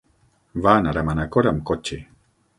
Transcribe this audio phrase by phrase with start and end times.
[0.67, 2.01] Va anar a Manacor amb cotxe.